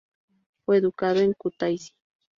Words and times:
Fue 0.65 0.77
educado 0.77 1.19
en 1.19 1.33
Kutaisi. 1.33 1.93